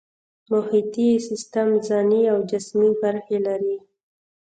محیطي 0.51 1.09
سیستم 1.27 1.69
ځانی 1.87 2.21
او 2.33 2.37
جسمي 2.49 2.91
برخې 3.03 3.37
لري 3.47 3.77